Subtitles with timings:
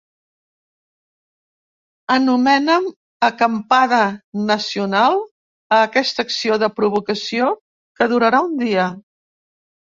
[2.15, 2.87] Anomenen
[3.29, 4.01] ‘acampada
[4.49, 5.21] nacional’
[5.79, 7.55] a aquesta acció de provocació
[8.01, 8.93] que durarà un dia.